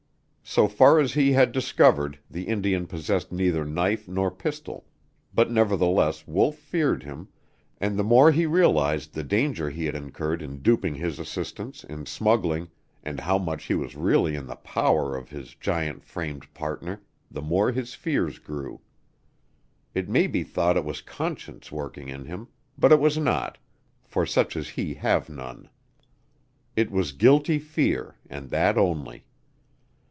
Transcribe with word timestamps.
So 0.43 0.67
far 0.67 0.99
as 0.99 1.13
he 1.13 1.31
had 1.31 1.53
discovered, 1.53 2.19
the 2.29 2.49
Indian 2.49 2.85
possessed 2.85 3.31
neither 3.31 3.63
knife 3.63 4.09
nor 4.09 4.29
pistol; 4.29 4.85
but 5.33 5.49
nevertheless 5.49 6.27
Wolf 6.27 6.57
feared 6.57 7.03
him, 7.03 7.29
and 7.79 7.97
the 7.97 8.03
more 8.03 8.33
he 8.33 8.45
realized 8.45 9.13
the 9.13 9.23
danger 9.23 9.69
he 9.69 9.85
had 9.85 9.95
incurred 9.95 10.41
in 10.41 10.57
duping 10.61 10.95
his 10.95 11.19
assistants 11.19 11.85
in 11.85 12.05
smuggling, 12.05 12.67
and 13.01 13.21
how 13.21 13.37
much 13.37 13.63
he 13.63 13.75
was 13.75 13.95
really 13.95 14.35
in 14.35 14.45
the 14.47 14.57
power 14.57 15.15
of 15.15 15.29
his 15.29 15.55
giant 15.55 16.03
framed 16.03 16.53
partner, 16.53 17.01
the 17.29 17.41
more 17.41 17.71
his 17.71 17.93
fears 17.93 18.37
grew. 18.37 18.81
It 19.95 20.09
may 20.09 20.27
be 20.27 20.43
thought 20.43 20.75
it 20.75 20.83
was 20.83 20.99
conscience 20.99 21.71
working 21.71 22.09
in 22.09 22.25
him; 22.25 22.49
but 22.77 22.91
it 22.91 22.99
was 22.99 23.17
not, 23.17 23.57
for 24.03 24.25
such 24.25 24.57
as 24.57 24.67
he 24.67 24.95
have 24.95 25.29
none. 25.29 25.69
It 26.75 26.91
was 26.91 27.13
guilty 27.13 27.57
fear, 27.57 28.15
and 28.29 28.49
that 28.49 28.77
only. 28.77 29.23